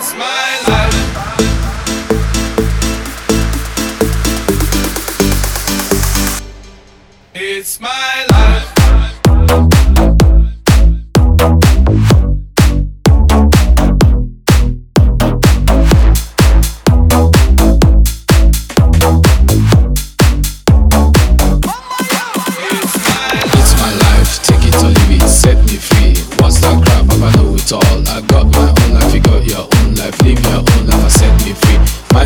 It's 0.00 0.14
my 0.14 0.60
life. 0.68 0.94
It's 7.34 7.80
my 7.80 8.26
life. 8.30 9.77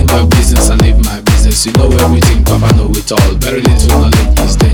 mind 0.07 0.19
your 0.19 0.27
business 0.29 0.69
and 0.71 0.81
live 0.83 0.99
my 1.05 1.21
business. 1.23 1.67
You 1.67 1.73
know 1.73 1.89
everything, 1.91 2.45
Papa 2.45 2.75
know 2.77 2.91
it 2.91 3.13
all. 3.13 3.35
Very 3.37 3.61
little 3.61 3.89
knowledge 3.89 4.41
is 4.41 4.57
there. 4.57 4.72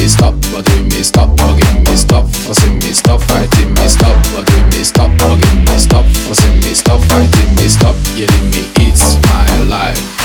me 0.00 0.08
stop, 0.08 0.34
bugging 0.34 0.84
me 0.84 1.02
stop, 1.02 1.28
bugging 1.36 1.84
me 1.86 1.94
stop, 1.96 2.26
fussing 2.26 2.76
me 2.76 2.92
stop, 2.92 3.20
fighting 3.20 3.74
me 3.74 3.86
stop, 3.86 4.16
bugging 4.32 4.66
me 4.72 4.82
stop, 4.82 5.10
bugging 5.18 5.60
me 5.66 5.78
stop, 5.78 6.06
fussing 6.06 6.56
me 6.60 6.72
stop, 6.74 7.00
fighting 7.04 7.54
me 7.56 7.68
stop, 7.68 7.94
yelling 8.16 8.50
me 8.50 8.64
it's 8.76 9.16
my 9.26 9.62
life. 9.64 10.19